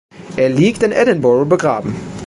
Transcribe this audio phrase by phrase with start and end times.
[0.35, 1.93] Er liegt in Edinburgh begraben.